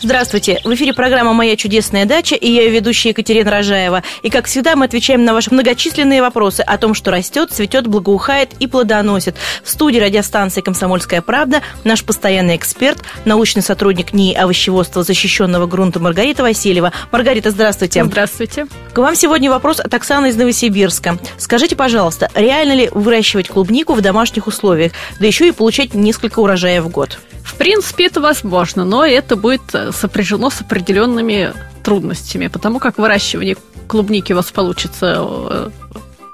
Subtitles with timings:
[0.00, 0.60] Здравствуйте!
[0.62, 4.04] В эфире программа «Моя чудесная дача» и я ее ведущая Екатерина Рожаева.
[4.22, 8.50] И, как всегда, мы отвечаем на ваши многочисленные вопросы о том, что растет, цветет, благоухает
[8.60, 9.34] и плодоносит.
[9.64, 16.44] В студии радиостанции «Комсомольская правда» наш постоянный эксперт, научный сотрудник НИИ овощеводства защищенного грунта Маргарита
[16.44, 16.92] Васильева.
[17.10, 18.04] Маргарита, здравствуйте!
[18.04, 18.68] Здравствуйте!
[18.92, 21.18] К вам сегодня вопрос от Оксаны из Новосибирска.
[21.38, 26.84] Скажите, пожалуйста, реально ли выращивать клубнику в домашних условиях, да еще и получать несколько урожаев
[26.84, 27.18] в год?
[27.58, 33.56] Принципе, это возможно, но это будет э, сопряжено с определенными трудностями, потому как выращивание
[33.88, 35.70] клубники у вас получится э,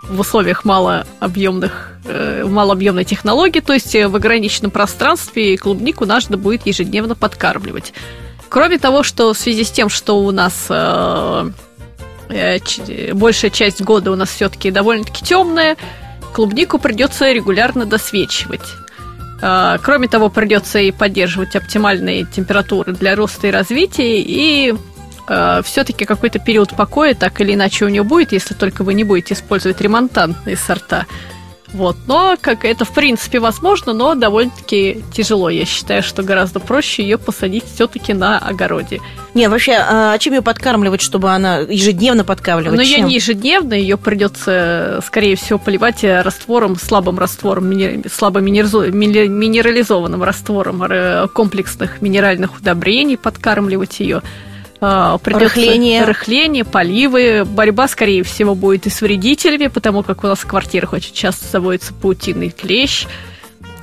[0.02, 7.14] в условиях малообъемных, э, малообъемной технологии, то есть в ограниченном пространстве клубнику нужно будет ежедневно
[7.14, 7.94] подкармливать.
[8.50, 10.68] Кроме того, что в связи с тем, что у нас
[12.28, 15.76] большая часть года у нас все-таки довольно-таки темная,
[16.34, 18.60] клубнику придется регулярно досвечивать.
[19.42, 24.74] А, кроме того, придется и поддерживать оптимальные температуры для роста и развития, и
[25.28, 29.04] э, все-таки какой-то период покоя так или иначе у нее будет, если только вы не
[29.04, 31.06] будете использовать ремонтантные сорта.
[31.74, 35.50] Вот, но как это в принципе возможно, но довольно-таки тяжело.
[35.50, 39.00] Я считаю, что гораздо проще ее посадить все-таки на огороде.
[39.34, 42.76] Не, вообще, а чем ее подкармливать, чтобы она ежедневно подкармливать?
[42.76, 47.72] Но ее не ежедневно, ее придется, скорее всего, поливать раствором, слабым раствором,
[48.08, 54.22] слабо минерализованным раствором комплексных минеральных удобрений, подкармливать ее.
[54.80, 56.04] А, рыхление.
[56.04, 57.44] рыхление, поливы.
[57.44, 61.46] Борьба, скорее всего, будет и с вредителями, потому как у нас в квартирах очень часто
[61.46, 63.06] заводится паутинный клещ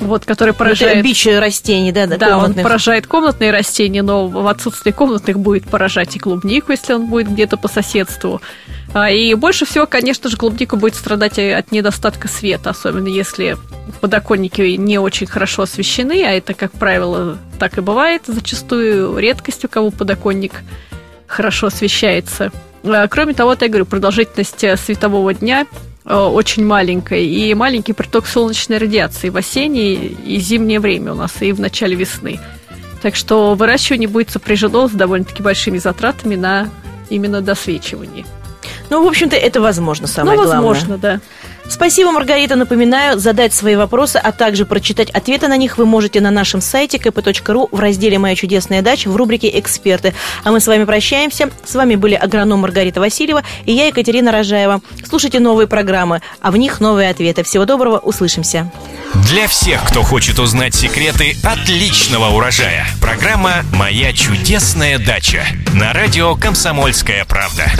[0.01, 0.97] вот, который поражает...
[0.97, 2.57] Это бич растений, да, да, Да, комнатных.
[2.57, 7.31] он поражает комнатные растения, но в отсутствии комнатных будет поражать и клубнику, если он будет
[7.31, 8.41] где-то по соседству.
[8.93, 13.57] А, и больше всего, конечно же, клубника будет страдать от недостатка света, особенно если
[14.01, 19.67] подоконники не очень хорошо освещены, а это, как правило, так и бывает зачастую, редкость у
[19.67, 20.63] кого подоконник
[21.27, 22.51] хорошо освещается.
[22.83, 25.65] А, кроме того, я говорю, продолжительность э, светового дня
[26.03, 31.33] Э, очень маленькой, и маленький приток солнечной радиации в осеннее и зимнее время у нас,
[31.41, 32.39] и в начале весны.
[33.01, 36.69] Так что выращивание будет сопряжено с довольно-таки большими затратами на
[37.09, 38.25] именно досвечивание.
[38.89, 41.19] Ну, в общем-то, это возможно, самое ну, возможно, главное.
[41.19, 41.21] да.
[41.71, 42.57] Спасибо, Маргарита.
[42.57, 46.97] Напоминаю, задать свои вопросы, а также прочитать ответы на них вы можете на нашем сайте
[46.97, 50.13] kp.ru в разделе «Моя чудесная дача» в рубрике «Эксперты».
[50.43, 51.49] А мы с вами прощаемся.
[51.63, 54.81] С вами были агроном Маргарита Васильева и я, Екатерина Рожаева.
[55.07, 57.43] Слушайте новые программы, а в них новые ответы.
[57.43, 58.69] Всего доброго, услышимся.
[59.29, 67.23] Для всех, кто хочет узнать секреты отличного урожая, программа «Моя чудесная дача» на радио «Комсомольская
[67.23, 67.71] правда».